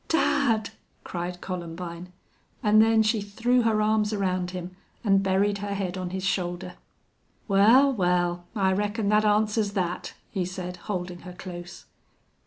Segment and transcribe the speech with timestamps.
[0.07, 0.71] "Dad!"
[1.03, 2.11] cried Columbine,
[2.63, 6.73] and then she threw her arms around him and buried her head on his shoulder.
[7.47, 11.85] "Wal, wal, I reckon that answers that," he said, holding her close.